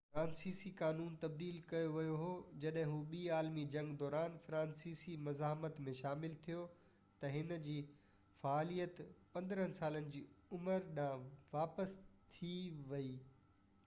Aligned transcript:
فرانسيسي 0.13 0.69
قانون 0.77 1.17
تبديل 1.23 1.57
ڪيو 1.71 1.89
ويو 1.97 2.13
هو 2.21 2.29
جڏهن 2.63 2.89
هُو 2.93 3.01
ٻي 3.11 3.19
عالمي 3.39 3.65
جنگ 3.75 3.91
دوران 4.03 4.39
فرانسيسي 4.45 5.13
مزاحمت 5.27 5.83
۾ 5.91 5.93
شامل 6.01 6.39
ٿيو 6.47 6.65
ته 7.21 7.33
هِن 7.37 7.53
جي 7.69 7.77
فعاليت 8.41 9.05
15سالن 9.43 10.11
جي 10.17 10.23
عمر 10.57 10.91
ڏانهن 10.97 11.31
واپس 11.55 11.97
ٿي 12.39 12.53
وئي 12.93 13.15